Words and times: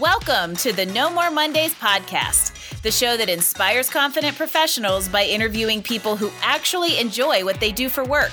Welcome 0.00 0.54
to 0.56 0.72
the 0.72 0.86
No 0.86 1.10
More 1.10 1.28
Mondays 1.28 1.74
podcast, 1.74 2.82
the 2.82 2.90
show 2.90 3.16
that 3.16 3.28
inspires 3.28 3.90
confident 3.90 4.36
professionals 4.36 5.08
by 5.08 5.24
interviewing 5.24 5.82
people 5.82 6.14
who 6.14 6.30
actually 6.40 7.00
enjoy 7.00 7.44
what 7.44 7.58
they 7.58 7.72
do 7.72 7.88
for 7.88 8.04
work. 8.04 8.30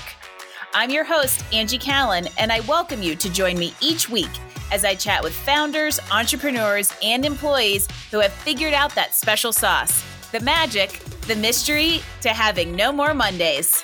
I'm 0.74 0.90
your 0.90 1.02
host, 1.02 1.44
Angie 1.52 1.80
Callen, 1.80 2.32
and 2.38 2.52
I 2.52 2.60
welcome 2.60 3.02
you 3.02 3.16
to 3.16 3.32
join 3.32 3.58
me 3.58 3.74
each 3.80 4.08
week 4.08 4.30
as 4.70 4.84
I 4.84 4.94
chat 4.94 5.24
with 5.24 5.34
founders, 5.34 5.98
entrepreneurs, 6.12 6.94
and 7.02 7.24
employees 7.24 7.88
who 8.12 8.20
have 8.20 8.32
figured 8.32 8.72
out 8.72 8.94
that 8.94 9.12
special 9.12 9.52
sauce 9.52 10.04
the 10.30 10.38
magic, 10.38 11.00
the 11.22 11.34
mystery 11.34 12.00
to 12.20 12.28
having 12.28 12.76
no 12.76 12.92
more 12.92 13.12
Mondays. 13.12 13.82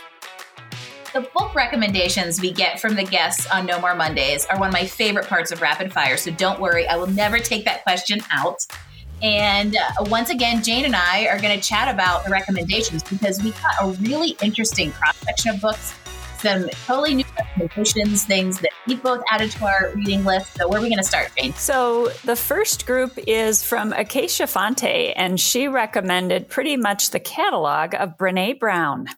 The 1.13 1.21
book 1.21 1.55
recommendations 1.55 2.41
we 2.41 2.53
get 2.53 2.81
from 2.81 2.95
the 2.95 3.05
guests 3.05 3.47
on 3.51 3.67
No 3.67 3.79
More 3.79 3.95
Mondays 3.95 4.47
are 4.47 4.59
one 4.59 4.69
of 4.69 4.73
my 4.73 4.87
favorite 4.87 5.27
parts 5.27 5.53
of 5.53 5.61
Rapid 5.61 5.93
Fire. 5.93 6.17
So 6.17 6.31
don't 6.31 6.59
worry, 6.59 6.89
I 6.89 6.97
will 6.97 7.07
never 7.07 7.39
take 7.39 7.67
that 7.67 7.83
question 7.83 8.21
out. 8.31 8.65
And 9.21 9.77
uh, 9.77 10.07
once 10.07 10.31
again, 10.31 10.63
Jane 10.63 10.87
and 10.87 10.97
I 10.97 11.27
are 11.27 11.39
going 11.39 11.55
to 11.55 11.63
chat 11.63 11.95
about 11.95 12.25
the 12.25 12.31
recommendations 12.31 13.03
because 13.03 13.43
we 13.43 13.51
got 13.51 13.75
a 13.83 13.91
really 14.01 14.39
interesting 14.43 14.91
cross 14.93 15.15
section 15.19 15.55
of 15.55 15.61
books, 15.61 15.93
some 16.39 16.71
totally 16.87 17.15
new 17.15 17.25
recommendations, 17.39 18.25
things 18.25 18.59
that 18.61 18.71
we 18.87 18.97
both 18.97 19.23
added 19.31 19.51
to 19.51 19.67
our 19.67 19.93
reading 19.95 20.25
list. 20.25 20.55
So, 20.55 20.67
where 20.67 20.81
are 20.81 20.83
we 20.83 20.89
going 20.89 20.97
to 20.97 21.05
start, 21.05 21.31
Jane? 21.37 21.53
So, 21.53 22.09
the 22.25 22.37
first 22.37 22.87
group 22.87 23.19
is 23.27 23.63
from 23.63 23.93
Acacia 23.93 24.47
Fonte, 24.47 25.13
and 25.15 25.39
she 25.39 25.69
recommended 25.69 26.49
pretty 26.49 26.79
much 26.79 27.11
the 27.11 27.21
catalog 27.21 27.95
of 27.95 28.17
Brene 28.17 28.59
Brown. 28.59 29.09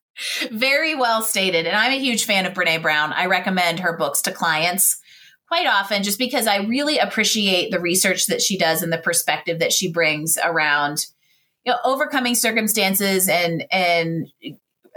Very 0.51 0.95
well 0.95 1.23
stated. 1.23 1.67
And 1.67 1.77
I'm 1.77 1.93
a 1.93 1.99
huge 1.99 2.25
fan 2.25 2.47
of 2.47 2.55
Brene 2.55 2.83
Brown. 2.83 3.13
I 3.13 3.27
recommend 3.27 3.81
her 3.81 3.97
books 3.97 4.23
to 4.23 4.33
clients 4.33 5.01
quite 5.49 5.67
often 5.67 6.03
just 6.03 6.19
because 6.19 6.47
I 6.47 6.59
really 6.59 6.99
appreciate 6.99 7.71
the 7.71 7.81
research 7.81 8.27
that 8.27 8.43
she 8.43 8.57
does 8.57 8.83
and 8.83 8.93
the 8.93 8.99
perspective 8.99 9.59
that 9.59 9.73
she 9.73 9.93
brings 9.93 10.39
around 10.43 11.07
you 11.65 11.73
know 11.73 11.79
overcoming 11.85 12.35
circumstances 12.35 13.29
and 13.29 13.65
and 13.71 14.29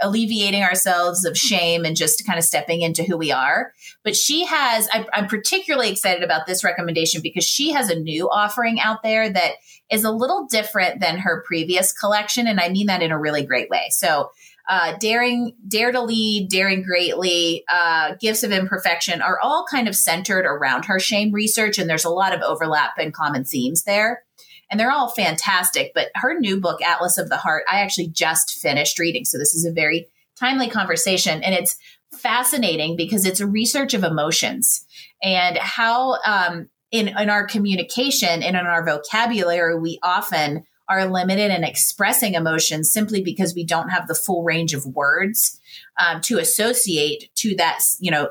alleviating 0.00 0.62
ourselves 0.62 1.24
of 1.24 1.36
shame 1.36 1.84
and 1.84 1.96
just 1.96 2.24
kind 2.24 2.38
of 2.38 2.44
stepping 2.44 2.82
into 2.82 3.02
who 3.02 3.16
we 3.16 3.32
are. 3.32 3.72
But 4.04 4.14
she 4.14 4.44
has, 4.46 4.88
I, 4.92 5.06
I'm 5.12 5.26
particularly 5.26 5.90
excited 5.90 6.22
about 6.22 6.46
this 6.46 6.62
recommendation 6.62 7.20
because 7.20 7.44
she 7.44 7.72
has 7.72 7.90
a 7.90 7.98
new 7.98 8.30
offering 8.30 8.78
out 8.78 9.02
there 9.02 9.28
that 9.28 9.54
is 9.90 10.04
a 10.04 10.12
little 10.12 10.46
different 10.46 11.00
than 11.00 11.18
her 11.18 11.42
previous 11.44 11.92
collection. 11.92 12.46
And 12.46 12.60
I 12.60 12.68
mean 12.68 12.86
that 12.86 13.02
in 13.02 13.10
a 13.10 13.18
really 13.18 13.44
great 13.44 13.68
way. 13.70 13.88
So 13.90 14.30
uh, 14.68 14.96
daring, 15.00 15.54
dare 15.66 15.92
to 15.92 16.02
lead, 16.02 16.50
daring 16.50 16.82
greatly, 16.82 17.64
uh, 17.68 18.14
gifts 18.20 18.42
of 18.42 18.52
imperfection 18.52 19.22
are 19.22 19.40
all 19.42 19.64
kind 19.70 19.88
of 19.88 19.96
centered 19.96 20.44
around 20.44 20.84
her 20.84 21.00
shame 21.00 21.32
research, 21.32 21.78
and 21.78 21.88
there's 21.88 22.04
a 22.04 22.10
lot 22.10 22.34
of 22.34 22.42
overlap 22.42 22.92
and 22.98 23.14
common 23.14 23.44
themes 23.44 23.84
there. 23.84 24.22
And 24.70 24.78
they're 24.78 24.92
all 24.92 25.08
fantastic. 25.08 25.92
But 25.94 26.08
her 26.14 26.38
new 26.38 26.60
book, 26.60 26.82
Atlas 26.82 27.16
of 27.16 27.30
the 27.30 27.38
Heart, 27.38 27.64
I 27.70 27.80
actually 27.80 28.08
just 28.08 28.58
finished 28.58 28.98
reading. 28.98 29.24
So 29.24 29.38
this 29.38 29.54
is 29.54 29.64
a 29.64 29.72
very 29.72 30.08
timely 30.38 30.68
conversation. 30.68 31.42
And 31.42 31.54
it's 31.54 31.76
fascinating 32.12 32.94
because 32.94 33.24
it's 33.24 33.40
a 33.40 33.46
research 33.46 33.94
of 33.94 34.04
emotions 34.04 34.84
and 35.22 35.56
how 35.56 36.18
um, 36.26 36.68
in, 36.90 37.08
in 37.08 37.30
our 37.30 37.46
communication 37.46 38.42
and 38.42 38.56
in 38.56 38.66
our 38.66 38.84
vocabulary, 38.84 39.78
we 39.78 39.98
often 40.02 40.64
are 40.88 41.06
limited 41.06 41.50
in 41.50 41.64
expressing 41.64 42.34
emotions 42.34 42.92
simply 42.92 43.22
because 43.22 43.54
we 43.54 43.64
don't 43.64 43.90
have 43.90 44.08
the 44.08 44.14
full 44.14 44.42
range 44.42 44.74
of 44.74 44.86
words 44.86 45.60
um, 45.98 46.20
to 46.22 46.38
associate 46.38 47.30
to 47.36 47.54
that, 47.56 47.80
you 48.00 48.10
know, 48.10 48.30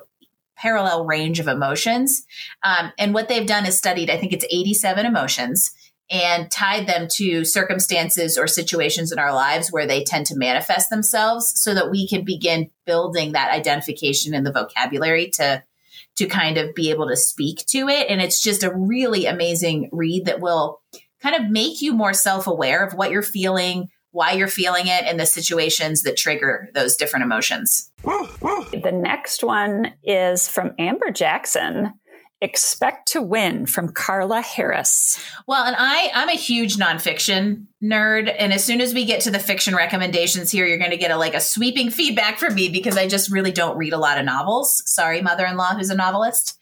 parallel 0.55 1.05
range 1.05 1.39
of 1.39 1.47
emotions. 1.47 2.25
Um, 2.63 2.91
and 2.97 3.13
what 3.13 3.29
they've 3.29 3.45
done 3.45 3.65
is 3.65 3.77
studied, 3.77 4.09
I 4.09 4.17
think 4.17 4.33
it's 4.33 4.45
87 4.49 5.05
emotions 5.05 5.71
and 6.09 6.49
tied 6.49 6.87
them 6.87 7.07
to 7.11 7.43
circumstances 7.43 8.37
or 8.37 8.47
situations 8.47 9.11
in 9.11 9.19
our 9.19 9.33
lives 9.33 9.71
where 9.71 9.85
they 9.85 10.03
tend 10.03 10.25
to 10.27 10.37
manifest 10.37 10.89
themselves 10.89 11.53
so 11.55 11.73
that 11.73 11.91
we 11.91 12.07
can 12.07 12.23
begin 12.23 12.69
building 12.85 13.33
that 13.33 13.51
identification 13.51 14.33
in 14.33 14.43
the 14.43 14.51
vocabulary 14.51 15.29
to 15.29 15.63
to 16.15 16.25
kind 16.25 16.57
of 16.57 16.73
be 16.73 16.89
able 16.89 17.07
to 17.07 17.15
speak 17.15 17.63
to 17.67 17.89
it 17.89 18.07
and 18.09 18.21
it's 18.21 18.41
just 18.41 18.63
a 18.63 18.73
really 18.73 19.25
amazing 19.25 19.89
read 19.91 20.25
that 20.25 20.39
will 20.39 20.81
kind 21.21 21.35
of 21.35 21.49
make 21.49 21.81
you 21.81 21.93
more 21.93 22.13
self-aware 22.13 22.85
of 22.85 22.93
what 22.93 23.11
you're 23.11 23.21
feeling 23.21 23.89
why 24.11 24.31
you're 24.31 24.47
feeling 24.47 24.87
it 24.87 25.03
and 25.05 25.19
the 25.19 25.25
situations 25.27 26.01
that 26.01 26.17
trigger 26.17 26.69
those 26.73 26.95
different 26.95 27.23
emotions. 27.23 27.91
The 28.03 28.91
next 28.91 29.43
one 29.43 29.93
is 30.03 30.47
from 30.47 30.73
Amber 30.79 31.11
Jackson 31.11 31.93
Expect 32.39 33.13
to 33.13 33.21
Win 33.21 33.65
from 33.65 33.89
Carla 33.89 34.41
Harris. 34.41 35.19
Well, 35.47 35.63
and 35.63 35.75
I 35.77 36.11
I'm 36.13 36.29
a 36.29 36.33
huge 36.33 36.77
nonfiction 36.77 37.65
nerd 37.83 38.33
and 38.37 38.53
as 38.53 38.63
soon 38.63 38.79
as 38.79 38.93
we 38.93 39.05
get 39.05 39.21
to 39.21 39.31
the 39.31 39.39
fiction 39.39 39.75
recommendations 39.75 40.49
here 40.51 40.65
you're 40.65 40.77
going 40.77 40.91
to 40.91 40.97
get 40.97 41.11
a 41.11 41.17
like 41.17 41.33
a 41.33 41.39
sweeping 41.39 41.89
feedback 41.89 42.37
from 42.37 42.53
me 42.55 42.69
because 42.69 42.97
I 42.97 43.07
just 43.07 43.31
really 43.31 43.51
don't 43.51 43.77
read 43.77 43.93
a 43.93 43.97
lot 43.97 44.19
of 44.19 44.25
novels. 44.25 44.83
Sorry 44.85 45.21
mother-in-law 45.21 45.75
who's 45.75 45.89
a 45.89 45.95
novelist. 45.95 46.59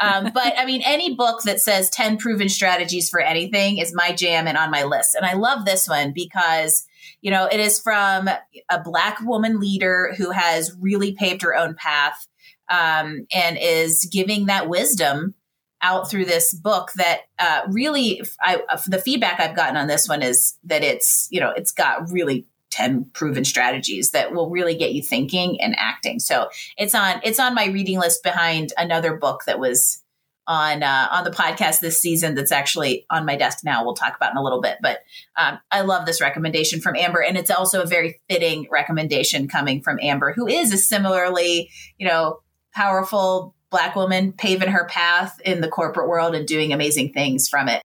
Um, 0.00 0.30
but 0.34 0.54
I 0.56 0.64
mean 0.64 0.80
any 0.82 1.14
book 1.14 1.42
that 1.42 1.60
says 1.60 1.90
10 1.90 2.16
proven 2.16 2.48
strategies 2.48 3.10
for 3.10 3.20
anything 3.20 3.76
is 3.76 3.94
my 3.94 4.12
jam 4.12 4.46
and 4.46 4.56
on 4.56 4.70
my 4.70 4.84
list. 4.84 5.14
And 5.14 5.26
I 5.26 5.34
love 5.34 5.66
this 5.66 5.86
one 5.88 6.12
because 6.14 6.86
you 7.20 7.30
know, 7.30 7.46
it 7.50 7.58
is 7.58 7.80
from 7.80 8.28
a 8.70 8.80
black 8.82 9.20
woman 9.20 9.58
leader 9.58 10.14
who 10.16 10.30
has 10.30 10.76
really 10.80 11.12
paved 11.12 11.42
her 11.42 11.56
own 11.56 11.74
path 11.74 12.28
um, 12.70 13.26
and 13.32 13.58
is 13.60 14.08
giving 14.12 14.46
that 14.46 14.68
wisdom 14.68 15.34
out 15.80 16.10
through 16.10 16.24
this 16.24 16.54
book 16.54 16.90
that 16.96 17.20
uh, 17.38 17.62
really 17.68 18.22
I, 18.40 18.62
uh, 18.68 18.80
the 18.86 18.98
feedback 18.98 19.40
I've 19.40 19.56
gotten 19.56 19.76
on 19.76 19.86
this 19.86 20.08
one 20.08 20.22
is 20.22 20.58
that 20.64 20.82
it's 20.82 21.28
you 21.30 21.40
know 21.40 21.50
it's 21.50 21.72
got 21.72 22.10
really 22.10 22.46
10 22.70 23.10
proven 23.12 23.44
strategies 23.44 24.10
that 24.10 24.32
will 24.32 24.50
really 24.50 24.76
get 24.76 24.92
you 24.92 25.02
thinking 25.02 25.60
and 25.60 25.74
acting. 25.78 26.20
So 26.20 26.48
it's 26.76 26.94
on 26.94 27.20
it's 27.22 27.40
on 27.40 27.54
my 27.54 27.66
reading 27.66 27.98
list 27.98 28.22
behind 28.22 28.72
another 28.76 29.16
book 29.16 29.42
that 29.46 29.58
was 29.58 30.02
on 30.46 30.82
uh, 30.82 31.08
on 31.10 31.24
the 31.24 31.30
podcast 31.30 31.80
this 31.80 32.00
season 32.00 32.34
that's 32.34 32.52
actually 32.52 33.06
on 33.10 33.24
my 33.24 33.36
desk 33.36 33.58
now. 33.64 33.84
We'll 33.84 33.94
talk 33.94 34.16
about 34.16 34.32
in 34.32 34.38
a 34.38 34.42
little 34.42 34.60
bit 34.60 34.78
but 34.80 34.98
um, 35.36 35.58
i 35.70 35.82
love 35.82 36.06
this 36.06 36.20
recommendation 36.20 36.80
from 36.80 36.96
amber 36.96 37.22
and 37.22 37.36
it's 37.36 37.50
also 37.50 37.82
a 37.82 37.86
very 37.86 38.20
fitting 38.28 38.66
recommendation 38.70 39.48
coming 39.48 39.80
from 39.80 39.98
amber 40.02 40.32
who 40.32 40.46
is 40.46 40.72
a 40.72 40.78
similarly 40.78 41.70
you 41.98 42.06
know 42.06 42.40
powerful 42.74 43.54
black 43.70 43.94
woman 43.96 44.32
paving 44.32 44.70
her 44.70 44.86
path 44.86 45.40
in 45.44 45.60
the 45.60 45.68
corporate 45.68 46.08
world 46.08 46.34
and 46.34 46.46
doing 46.46 46.72
amazing 46.72 47.12
things 47.12 47.48
from 47.48 47.68
it. 47.68 47.82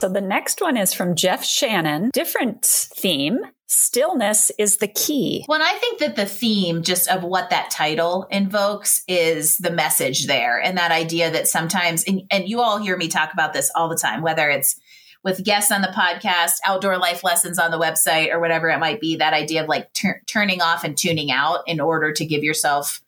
So 0.00 0.08
the 0.08 0.20
next 0.20 0.60
one 0.60 0.76
is 0.76 0.92
from 0.92 1.14
Jeff 1.14 1.44
Shannon. 1.44 2.10
Different 2.12 2.64
theme. 2.64 3.40
Stillness 3.68 4.50
is 4.58 4.76
the 4.78 4.88
key. 4.88 5.46
Well, 5.48 5.62
I 5.62 5.72
think 5.78 6.00
that 6.00 6.16
the 6.16 6.26
theme 6.26 6.82
just 6.82 7.08
of 7.08 7.22
what 7.22 7.48
that 7.50 7.70
title 7.70 8.26
invokes 8.30 9.02
is 9.08 9.56
the 9.56 9.70
message 9.70 10.26
there 10.26 10.60
and 10.60 10.76
that 10.76 10.90
idea 10.90 11.30
that 11.30 11.48
sometimes, 11.48 12.04
and, 12.04 12.22
and 12.30 12.46
you 12.46 12.60
all 12.60 12.76
hear 12.76 12.96
me 12.96 13.08
talk 13.08 13.32
about 13.32 13.54
this 13.54 13.70
all 13.74 13.88
the 13.88 13.96
time, 13.96 14.20
whether 14.20 14.50
it's 14.50 14.78
with 15.24 15.44
guests 15.44 15.72
on 15.72 15.80
the 15.80 15.88
podcast, 15.88 16.54
outdoor 16.66 16.98
life 16.98 17.24
lessons 17.24 17.58
on 17.58 17.70
the 17.70 17.78
website, 17.78 18.30
or 18.30 18.40
whatever 18.40 18.68
it 18.68 18.80
might 18.80 19.00
be, 19.00 19.16
that 19.16 19.32
idea 19.32 19.62
of 19.62 19.68
like 19.68 19.88
turning 20.26 20.60
off 20.60 20.84
and 20.84 20.98
tuning 20.98 21.30
out 21.30 21.60
in 21.66 21.80
order 21.80 22.12
to 22.12 22.26
give 22.26 22.42
yourself 22.42 23.00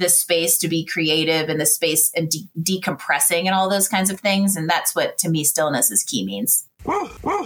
the 0.00 0.08
space 0.08 0.58
to 0.58 0.68
be 0.68 0.84
creative 0.84 1.48
and 1.48 1.60
the 1.60 1.66
space 1.66 2.10
and 2.16 2.28
de- 2.28 2.48
decompressing 2.58 3.44
and 3.44 3.54
all 3.54 3.70
those 3.70 3.88
kinds 3.88 4.10
of 4.10 4.18
things. 4.18 4.56
And 4.56 4.68
that's 4.68 4.96
what 4.96 5.18
to 5.18 5.28
me 5.28 5.44
stillness 5.44 5.90
is 5.90 6.02
key 6.02 6.24
means. 6.24 6.66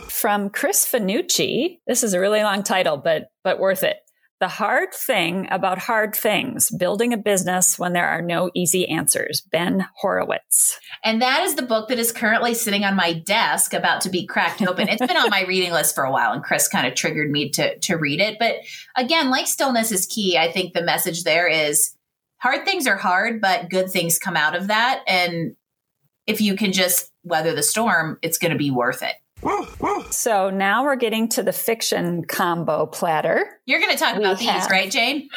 From 0.09 0.49
Chris 0.49 0.91
Finucci, 0.91 1.81
this 1.87 2.03
is 2.05 2.15
a 2.15 2.21
really 2.21 2.43
long 2.43 2.63
title, 2.63 2.97
but 2.97 3.31
but 3.43 3.59
worth 3.59 3.83
it. 3.83 3.97
The 4.41 4.49
hard 4.49 4.93
thing 4.93 5.49
about 5.51 5.79
hard 5.79 6.15
things, 6.15 6.71
building 6.71 7.13
a 7.13 7.17
business 7.17 7.79
when 7.79 7.93
there 7.93 8.07
are 8.07 8.21
no 8.21 8.51
easy 8.55 8.87
answers. 8.89 9.41
Ben 9.41 9.87
Horowitz. 9.97 10.79
And 11.03 11.23
that 11.23 11.45
is 11.45 11.55
the 11.55 11.63
book 11.63 11.89
that 11.89 11.99
is 11.99 12.13
currently 12.13 12.53
sitting 12.53 12.85
on 12.85 12.97
my 12.97 13.13
desk 13.13 13.75
about 13.75 14.03
to 14.03 14.11
be 14.11 14.27
cracked 14.27 14.61
open. 14.61 14.89
It's 14.89 15.07
been 15.07 15.17
on 15.17 15.31
my 15.31 15.45
reading 15.49 15.73
list 15.73 15.95
for 15.95 16.05
a 16.05 16.11
while 16.11 16.33
and 16.33 16.43
Chris 16.43 16.69
kind 16.69 16.87
of 16.87 16.95
triggered 16.95 17.31
me 17.31 17.51
to 17.51 17.79
to 17.79 17.97
read 17.97 18.21
it. 18.21 18.39
But 18.39 18.57
again, 18.97 19.31
like 19.31 19.47
stillness 19.47 19.91
is 19.93 20.07
key. 20.07 20.37
I 20.37 20.53
think 20.53 20.75
the 20.75 20.83
message 20.83 21.25
there 21.25 21.49
is 21.49 21.94
hard 22.45 22.67
things 22.67 22.87
are 22.87 22.99
hard, 22.99 23.41
but 23.41 23.71
good 23.71 23.91
things 23.91 24.19
come 24.19 24.37
out 24.37 24.55
of 24.55 24.67
that. 24.67 25.03
And 25.07 25.57
if 26.27 26.43
you 26.43 26.57
can 26.57 26.73
just 26.73 27.11
weather 27.23 27.55
the 27.55 27.63
storm, 27.63 28.19
it's 28.21 28.37
going 28.37 28.53
to 28.53 28.59
be 28.59 28.71
worth 28.71 29.03
it. 29.03 29.15
So 30.11 30.51
now 30.51 30.85
we're 30.85 30.97
getting 30.97 31.31
to 31.31 31.43
the 31.43 31.55
fiction 31.55 32.23
combo 32.25 32.85
platter. 32.85 33.61
You're 33.65 33.81
going 33.81 33.93
to 33.93 33.97
talk 33.97 34.17
we 34.17 34.25
about 34.25 34.43
have, 34.43 34.63
these, 34.63 34.71
right, 34.71 34.91
Jane? 34.91 35.31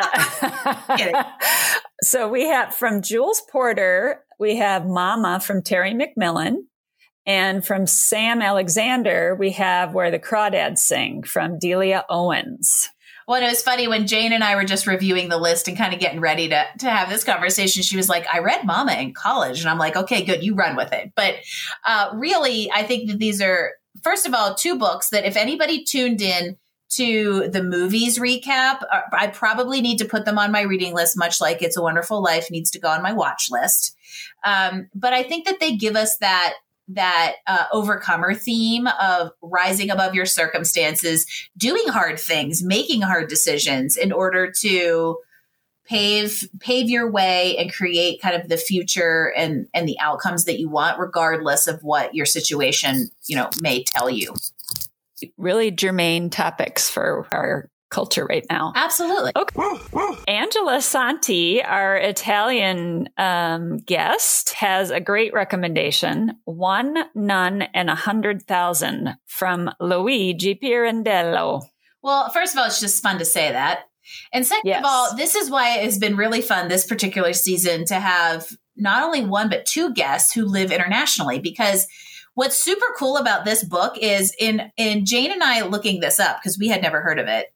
so 2.02 2.28
we 2.28 2.48
have 2.48 2.74
from 2.74 3.02
Jules 3.02 3.42
Porter, 3.50 4.24
we 4.40 4.56
have 4.56 4.86
Mama 4.86 5.38
from 5.38 5.60
Terry 5.60 5.92
McMillan. 5.92 6.56
And 7.26 7.64
from 7.64 7.86
Sam 7.86 8.40
Alexander, 8.40 9.36
we 9.38 9.52
have 9.52 9.92
Where 9.92 10.10
the 10.10 10.18
Crawdads 10.18 10.78
Sing 10.78 11.24
from 11.24 11.58
Delia 11.58 12.06
Owens. 12.08 12.88
Well, 13.26 13.42
it 13.42 13.48
was 13.48 13.62
funny 13.62 13.88
when 13.88 14.06
Jane 14.06 14.32
and 14.32 14.42
I 14.42 14.56
were 14.56 14.64
just 14.64 14.86
reviewing 14.86 15.28
the 15.28 15.38
list 15.38 15.68
and 15.68 15.76
kind 15.76 15.94
of 15.94 16.00
getting 16.00 16.20
ready 16.20 16.48
to 16.48 16.64
to 16.80 16.90
have 16.90 17.08
this 17.08 17.24
conversation. 17.24 17.82
She 17.82 17.96
was 17.96 18.08
like, 18.08 18.26
"I 18.32 18.38
read 18.40 18.64
Mama 18.64 18.92
in 18.92 19.14
college," 19.14 19.60
and 19.60 19.68
I'm 19.68 19.78
like, 19.78 19.96
"Okay, 19.96 20.24
good, 20.24 20.42
you 20.42 20.54
run 20.54 20.76
with 20.76 20.92
it." 20.92 21.12
But 21.14 21.36
uh, 21.86 22.10
really, 22.14 22.70
I 22.72 22.82
think 22.82 23.10
that 23.10 23.18
these 23.18 23.40
are 23.40 23.72
first 24.02 24.26
of 24.26 24.34
all 24.34 24.54
two 24.54 24.78
books 24.78 25.10
that 25.10 25.24
if 25.24 25.36
anybody 25.36 25.84
tuned 25.84 26.20
in 26.20 26.56
to 26.90 27.48
the 27.48 27.62
movies 27.62 28.18
recap, 28.18 28.82
uh, 28.90 29.00
I 29.12 29.28
probably 29.28 29.80
need 29.80 29.98
to 29.98 30.04
put 30.04 30.24
them 30.24 30.38
on 30.38 30.52
my 30.52 30.62
reading 30.62 30.94
list, 30.94 31.16
much 31.16 31.40
like 31.40 31.62
It's 31.62 31.76
a 31.76 31.82
Wonderful 31.82 32.22
Life 32.22 32.50
needs 32.50 32.70
to 32.72 32.80
go 32.80 32.88
on 32.88 33.02
my 33.02 33.12
watch 33.12 33.48
list. 33.50 33.96
Um, 34.44 34.88
but 34.94 35.12
I 35.12 35.22
think 35.22 35.46
that 35.46 35.58
they 35.58 35.76
give 35.76 35.96
us 35.96 36.18
that 36.18 36.54
that 36.94 37.34
uh, 37.46 37.64
overcomer 37.72 38.34
theme 38.34 38.86
of 39.00 39.30
rising 39.40 39.90
above 39.90 40.14
your 40.14 40.26
circumstances, 40.26 41.26
doing 41.56 41.86
hard 41.88 42.18
things, 42.18 42.62
making 42.62 43.02
hard 43.02 43.28
decisions 43.28 43.96
in 43.96 44.12
order 44.12 44.52
to 44.60 45.18
pave 45.84 46.48
pave 46.60 46.88
your 46.88 47.10
way 47.10 47.56
and 47.58 47.72
create 47.72 48.22
kind 48.22 48.40
of 48.40 48.48
the 48.48 48.56
future 48.56 49.32
and 49.36 49.66
and 49.74 49.88
the 49.88 49.98
outcomes 49.98 50.44
that 50.44 50.60
you 50.60 50.68
want 50.68 50.98
regardless 50.98 51.66
of 51.66 51.82
what 51.82 52.14
your 52.14 52.26
situation 52.26 53.10
you 53.26 53.36
know 53.36 53.50
may 53.60 53.82
tell 53.82 54.08
you. 54.08 54.34
Really 55.36 55.70
germane 55.70 56.30
topics 56.30 56.88
for 56.88 57.26
our 57.32 57.68
culture 57.92 58.26
right 58.26 58.44
now. 58.50 58.72
Absolutely. 58.74 59.32
Okay. 59.36 60.22
Angela 60.26 60.80
Santi, 60.82 61.62
our 61.62 61.96
Italian 61.96 63.08
um, 63.18 63.76
guest, 63.76 64.54
has 64.54 64.90
a 64.90 65.00
great 65.00 65.32
recommendation 65.32 66.32
One 66.44 66.96
Nun 67.14 67.62
and 67.62 67.88
a 67.88 67.94
Hundred 67.94 68.42
Thousand 68.42 69.16
from 69.26 69.70
Luigi 69.78 70.56
Pirandello. 70.56 71.62
Well, 72.02 72.30
first 72.30 72.54
of 72.54 72.58
all, 72.58 72.66
it's 72.66 72.80
just 72.80 73.02
fun 73.02 73.18
to 73.18 73.24
say 73.24 73.52
that. 73.52 73.84
And 74.32 74.44
second 74.44 74.68
yes. 74.68 74.80
of 74.80 74.84
all, 74.86 75.16
this 75.16 75.36
is 75.36 75.50
why 75.50 75.78
it 75.78 75.84
has 75.84 75.98
been 75.98 76.16
really 76.16 76.42
fun 76.42 76.68
this 76.68 76.86
particular 76.86 77.32
season 77.32 77.84
to 77.86 77.94
have 77.94 78.48
not 78.76 79.04
only 79.04 79.24
one, 79.24 79.48
but 79.48 79.66
two 79.66 79.92
guests 79.92 80.32
who 80.32 80.44
live 80.44 80.72
internationally 80.72 81.38
because 81.38 81.86
what's 82.34 82.56
super 82.56 82.86
cool 82.98 83.16
about 83.16 83.44
this 83.44 83.62
book 83.62 83.96
is 83.98 84.34
in 84.38 84.72
in 84.76 85.04
Jane 85.04 85.30
and 85.30 85.42
I 85.42 85.62
looking 85.62 86.00
this 86.00 86.18
up 86.18 86.38
because 86.40 86.58
we 86.58 86.68
had 86.68 86.82
never 86.82 87.00
heard 87.00 87.18
of 87.18 87.28
it. 87.28 87.51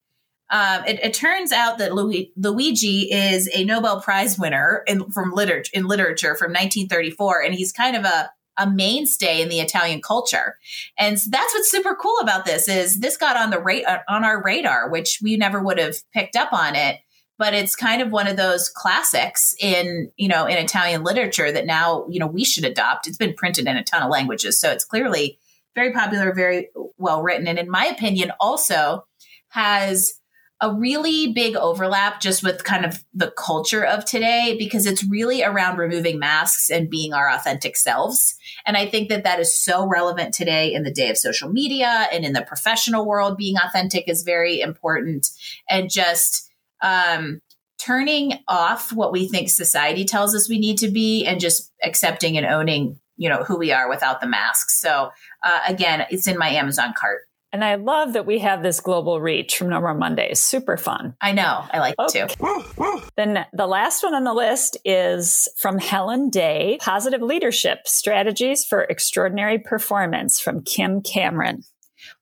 Um, 0.49 0.85
it, 0.87 1.01
it, 1.03 1.15
turns 1.15 1.51
out 1.51 1.79
that 1.79 1.93
Luigi 1.93 3.13
is 3.13 3.51
a 3.53 3.65
Nobel 3.65 4.01
Prize 4.01 4.39
winner 4.39 4.85
in 4.87 5.11
from 5.11 5.33
literature 5.33 5.73
in 5.75 5.87
literature 5.87 6.37
from 6.37 6.53
1934, 6.53 7.43
and 7.43 7.55
he's 7.55 7.73
kind 7.73 7.97
of 7.97 8.05
a 8.05 8.31
a 8.57 8.71
mainstay 8.71 9.43
in 9.43 9.49
the 9.49 9.61
Italian 9.61 10.01
culture. 10.01 10.57
And 10.99 11.21
so 11.21 11.31
that's 11.31 11.53
what's 11.55 11.71
super 11.71 11.95
cool 11.95 12.19
about 12.21 12.45
this 12.45 12.69
is 12.69 13.01
this 13.01 13.17
got 13.17 13.37
on 13.37 13.51
the 13.51 13.61
rate 13.61 13.85
on 14.09 14.25
our 14.25 14.43
radar, 14.43 14.89
which 14.89 15.19
we 15.23 15.37
never 15.37 15.61
would 15.61 15.79
have 15.79 15.97
picked 16.13 16.37
up 16.37 16.53
on 16.53 16.75
it. 16.75 17.01
But 17.39 17.53
it's 17.53 17.77
kind 17.77 18.01
of 18.01 18.13
one 18.13 18.27
of 18.27 18.39
those 18.39 18.71
classics 18.71 19.55
in 19.61 20.11
you 20.17 20.29
know 20.29 20.47
in 20.47 20.57
Italian 20.57 21.05
literature 21.05 21.53
that 21.53 21.67
now 21.67 22.07
you 22.09 22.19
know 22.19 22.27
we 22.27 22.45
should 22.45 22.65
adopt. 22.65 23.07
It's 23.07 23.19
been 23.19 23.35
printed 23.35 23.67
in 23.67 23.77
a 23.77 23.85
ton 23.85 24.03
of 24.03 24.11
languages, 24.11 24.59
so 24.59 24.71
it's 24.71 24.85
clearly 24.85 25.39
very 25.75 25.93
popular, 25.93 26.33
very 26.33 26.71
well 26.97 27.23
written, 27.23 27.47
and 27.47 27.59
in 27.59 27.69
my 27.69 27.85
opinion, 27.87 28.33
also 28.41 29.07
has 29.49 30.15
a 30.61 30.73
really 30.73 31.33
big 31.33 31.55
overlap 31.55 32.21
just 32.21 32.43
with 32.43 32.65
kind 32.65 32.87
of 32.87 33.05
the 33.13 33.31
culture 33.31 33.85
of 33.85 34.05
today 34.05 34.57
because 34.59 34.87
it's 34.87 35.05
really 35.05 35.43
around 35.43 35.77
removing 35.77 36.19
masks 36.19 36.71
and 36.71 36.89
being 36.89 37.13
our 37.13 37.31
authentic 37.31 37.77
selves. 37.77 38.37
And 38.65 38.77
I 38.77 38.87
think 38.87 39.11
that 39.11 39.25
that 39.25 39.39
is 39.39 39.59
so 39.59 39.87
relevant 39.87 40.33
today 40.33 40.73
in 40.73 40.83
the 40.83 40.91
day 40.91 41.11
of 41.11 41.19
social 41.19 41.51
media 41.51 42.09
and 42.11 42.25
in 42.25 42.33
the 42.33 42.43
professional 42.43 43.05
world. 43.05 43.37
Being 43.37 43.57
authentic 43.63 44.09
is 44.09 44.23
very 44.23 44.61
important 44.61 45.29
and 45.69 45.91
just, 45.91 46.51
um, 46.81 47.41
turning 47.79 48.39
off 48.49 48.93
what 48.93 49.13
we 49.13 49.29
think 49.29 49.51
society 49.51 50.05
tells 50.05 50.35
us 50.35 50.49
we 50.49 50.59
need 50.59 50.79
to 50.79 50.89
be 50.89 51.27
and 51.27 51.41
just 51.41 51.71
accepting 51.83 52.37
and 52.39 52.47
owning 52.47 52.99
you 53.17 53.29
know 53.29 53.43
who 53.45 53.59
we 53.59 53.71
are 53.73 53.89
without 53.89 54.21
the 54.21 54.27
masks 54.27 54.81
so 54.81 55.11
uh, 55.45 55.61
again 55.69 56.07
it's 56.11 56.27
in 56.27 56.39
my 56.39 56.49
amazon 56.49 56.95
cart 56.97 57.21
and 57.53 57.65
I 57.65 57.77
love 57.77 58.15
that 58.15 58.27
we 58.27 58.41
have 58.41 58.63
this 58.63 58.81
global 58.81 59.21
reach 59.21 59.57
from 59.57 59.71
No 59.71 59.81
More 59.81 59.95
Mondays. 59.95 60.41
Super 60.41 60.77
fun. 60.77 61.15
I 61.21 61.33
know. 61.33 61.65
I 61.71 61.79
like 61.79 61.95
okay. 61.99 62.23
it 62.23 62.31
too. 62.31 63.03
Then 63.17 63.47
the 63.53 63.67
last 63.67 64.03
one 64.03 64.15
on 64.15 64.25
the 64.25 64.35
list 64.35 64.77
is 64.85 65.49
from 65.57 65.79
Helen 65.79 66.29
Day 66.31 66.79
Positive 66.81 67.23
Leadership 67.23 67.87
Strategies 67.87 68.65
for 68.65 68.83
Extraordinary 68.83 69.59
Performance 69.59 70.41
from 70.41 70.63
Kim 70.63 71.03
Cameron. 71.03 71.63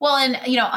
Well, 0.01 0.17
and, 0.17 0.39
you 0.47 0.57
know, 0.57 0.71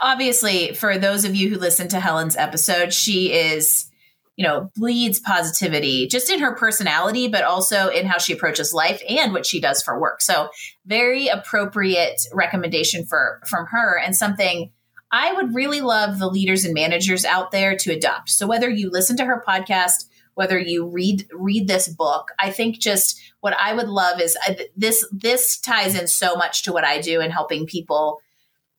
obviously, 0.00 0.74
for 0.74 0.98
those 0.98 1.24
of 1.24 1.34
you 1.34 1.48
who 1.48 1.58
listen 1.58 1.88
to 1.88 2.00
Helen's 2.00 2.36
episode, 2.36 2.92
she 2.92 3.32
is 3.32 3.90
you 4.36 4.44
know, 4.44 4.70
bleeds 4.76 5.20
positivity 5.20 6.06
just 6.06 6.30
in 6.30 6.40
her 6.40 6.54
personality, 6.54 7.28
but 7.28 7.44
also 7.44 7.88
in 7.88 8.06
how 8.06 8.18
she 8.18 8.32
approaches 8.32 8.72
life 8.72 9.02
and 9.08 9.32
what 9.32 9.44
she 9.44 9.60
does 9.60 9.82
for 9.82 10.00
work. 10.00 10.22
So 10.22 10.48
very 10.86 11.28
appropriate 11.28 12.20
recommendation 12.32 13.04
for 13.04 13.40
from 13.46 13.66
her 13.66 13.98
and 13.98 14.16
something 14.16 14.72
I 15.12 15.34
would 15.34 15.54
really 15.54 15.82
love 15.82 16.18
the 16.18 16.28
leaders 16.28 16.64
and 16.64 16.72
managers 16.72 17.26
out 17.26 17.50
there 17.50 17.76
to 17.76 17.92
adopt. 17.92 18.30
So 18.30 18.46
whether 18.46 18.70
you 18.70 18.90
listen 18.90 19.16
to 19.18 19.26
her 19.26 19.44
podcast, 19.46 20.06
whether 20.34 20.58
you 20.58 20.88
read 20.88 21.28
read 21.34 21.68
this 21.68 21.86
book, 21.86 22.30
I 22.38 22.50
think 22.50 22.78
just 22.78 23.20
what 23.40 23.54
I 23.60 23.74
would 23.74 23.88
love 23.88 24.20
is 24.20 24.36
uh, 24.48 24.54
this 24.74 25.06
this 25.12 25.58
ties 25.58 25.98
in 25.98 26.08
so 26.08 26.34
much 26.34 26.62
to 26.62 26.72
what 26.72 26.84
I 26.84 27.02
do 27.02 27.20
in 27.20 27.30
helping 27.30 27.66
people 27.66 28.20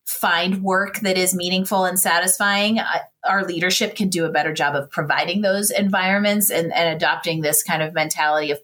find 0.04 0.62
work 0.62 1.00
that 1.00 1.16
is 1.16 1.34
meaningful 1.34 1.84
and 1.84 1.98
satisfying, 1.98 2.78
our 3.26 3.44
leadership 3.44 3.96
can 3.96 4.08
do 4.08 4.26
a 4.26 4.30
better 4.30 4.52
job 4.52 4.74
of 4.74 4.90
providing 4.90 5.40
those 5.40 5.70
environments 5.70 6.50
and, 6.50 6.72
and 6.74 6.94
adopting 6.94 7.40
this 7.40 7.62
kind 7.62 7.82
of 7.82 7.94
mentality 7.94 8.50
of 8.50 8.60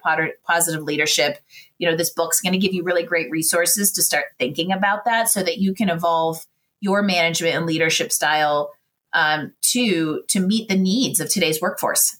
positive 0.46 0.82
leadership. 0.82 1.38
You 1.78 1.90
know, 1.90 1.96
this 1.96 2.10
book's 2.10 2.42
going 2.42 2.52
to 2.52 2.58
give 2.58 2.74
you 2.74 2.82
really 2.82 3.04
great 3.04 3.30
resources 3.30 3.90
to 3.92 4.02
start 4.02 4.26
thinking 4.38 4.70
about 4.70 5.06
that 5.06 5.30
so 5.30 5.42
that 5.42 5.58
you 5.58 5.72
can 5.72 5.88
evolve 5.88 6.44
your 6.80 7.02
management 7.02 7.54
and 7.54 7.66
leadership 7.66 8.12
style 8.12 8.72
um, 9.12 9.52
to 9.62 10.22
to 10.28 10.40
meet 10.40 10.68
the 10.68 10.76
needs 10.76 11.20
of 11.20 11.28
today's 11.28 11.60
workforce. 11.60 12.19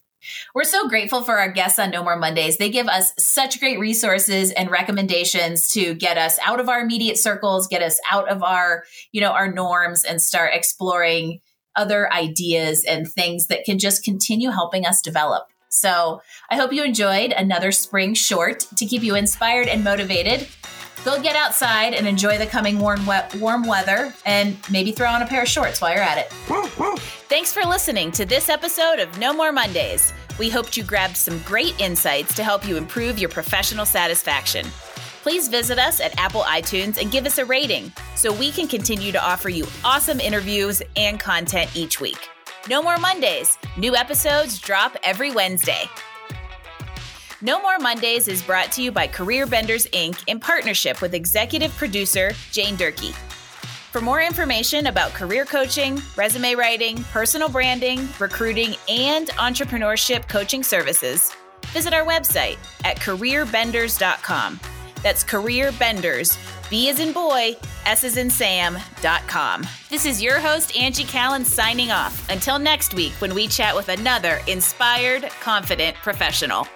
We're 0.55 0.65
so 0.65 0.89
grateful 0.89 1.23
for 1.23 1.39
our 1.39 1.51
guests 1.51 1.79
on 1.79 1.91
No 1.91 2.03
More 2.03 2.17
Mondays. 2.17 2.59
They 2.59 2.71
give 2.71 2.89
us 2.89 3.13
such 3.19 3.61
great 3.61 3.79
resources 3.79 4.51
and 4.51 4.71
recommendations 4.71 5.71
to 5.71 5.95
get 5.95 6.19
us 6.19 6.39
out 6.45 6.61
of 6.61 6.69
our 6.69 6.81
immediate 6.81 7.19
circles, 7.19 7.67
get 7.69 7.83
us 7.83 7.99
out 8.11 8.29
of 8.29 8.43
our, 8.43 8.85
you 9.13 9.21
know, 9.21 9.33
our 9.33 9.51
norms 9.51 10.05
and 10.05 10.21
start 10.21 10.51
exploring 10.55 11.41
other 11.77 12.13
ideas 12.13 12.85
and 12.85 13.11
things 13.11 13.47
that 13.47 13.65
can 13.65 13.79
just 13.79 14.05
continue 14.05 14.51
helping 14.51 14.85
us 14.85 15.01
develop. 15.01 15.45
So, 15.73 16.21
I 16.51 16.57
hope 16.57 16.73
you 16.73 16.83
enjoyed 16.83 17.33
another 17.33 17.71
spring 17.71 18.15
short 18.15 18.67
to 18.77 18.87
keep 18.87 19.05
you 19.05 19.15
inspired 19.15 19.69
and 19.69 19.85
motivated. 19.85 20.49
Go 21.05 21.21
get 21.23 21.35
outside 21.35 21.95
and 21.95 22.07
enjoy 22.07 22.37
the 22.37 22.47
coming 22.47 22.79
warm, 22.79 23.07
wet, 23.07 23.35
warm 23.37 23.67
weather 23.67 24.13
and 24.27 24.57
maybe 24.71 24.93
throw 24.93 25.09
on 25.09 25.23
a 25.23 25.27
pair 25.27 25.43
of 25.43 25.49
shorts 25.49 25.81
while 25.81 25.93
you're 25.95 26.03
at 26.03 26.19
it. 26.19 26.31
Thanks 27.29 27.53
for 27.53 27.63
listening 27.65 28.13
to 28.13 28.27
this 28.27 28.51
episode 28.51 28.99
of 28.99 29.19
No 29.19 29.33
More 29.33 29.51
Mondays. 29.51 30.13
We 30.39 30.51
hoped 30.51 30.77
you 30.77 30.85
grabbed 30.85 31.17
some 31.17 31.39
great 31.41 31.79
insights 31.81 32.35
to 32.35 32.45
help 32.45 32.67
you 32.69 32.77
improve 32.77 33.19
your 33.19 33.31
professional 33.31 33.87
satisfaction. 33.87 34.67
Please 35.23 35.49
visit 35.49 35.79
us 35.79 36.01
at 36.01 36.19
Apple 36.19 36.43
iTunes 36.43 37.01
and 37.01 37.11
give 37.11 37.25
us 37.25 37.39
a 37.39 37.45
rating 37.45 37.93
so 38.15 38.33
we 38.33 38.51
can 38.51 38.67
continue 38.69 39.13
to 39.13 39.23
offer 39.23 39.49
you 39.49 39.67
awesome 39.85 40.21
interviews 40.21 40.83
and 40.97 41.19
content 41.19 41.71
each 41.75 42.01
week. 42.01 42.29
No 42.69 42.83
More 42.83 42.99
Mondays. 42.99 43.57
New 43.79 43.97
episodes 43.97 44.59
drop 44.59 44.97
every 45.03 45.31
Wednesday. 45.31 45.85
No 47.43 47.59
More 47.59 47.79
Mondays 47.79 48.29
is 48.29 48.43
brought 48.43 48.71
to 48.73 48.83
you 48.83 48.93
by 48.93 49.07
Career 49.07 49.47
Benders 49.47 49.87
Inc. 49.95 50.23
in 50.27 50.39
partnership 50.39 51.01
with 51.01 51.15
executive 51.15 51.75
producer 51.75 52.33
Jane 52.53 52.77
Durkee. 52.77 53.13
For 53.93 54.03
more 54.03 54.21
information 54.21 54.89
about 54.89 55.15
career 55.15 55.47
coaching, 55.47 56.03
resume 56.17 56.55
writing, 56.55 57.03
personal 57.05 57.49
branding, 57.49 58.07
recruiting, 58.19 58.77
and 58.91 59.29
entrepreneurship 59.29 60.29
coaching 60.29 60.63
services, 60.63 61.33
visit 61.69 61.95
our 61.95 62.05
website 62.05 62.59
at 62.85 62.99
careerbenders.com. 62.99 64.61
That's 65.03 65.25
careerbenders, 65.25 66.37
B 66.69 66.91
as 66.91 67.01
in 67.01 67.15
boy, 67.15 67.57
S 67.87 68.05
as 68.05 68.19
in 68.19 68.29
Sam.com. 68.29 69.67
This 69.89 70.05
is 70.05 70.23
your 70.23 70.41
host, 70.41 70.77
Angie 70.77 71.05
Callen, 71.05 71.47
signing 71.47 71.91
off. 71.91 72.29
Until 72.29 72.59
next 72.59 72.93
week 72.93 73.13
when 73.15 73.35
we 73.35 73.49
chat 73.49 73.75
with 73.75 73.89
another 73.89 74.41
inspired, 74.47 75.23
confident 75.41 75.97
professional. 75.97 76.69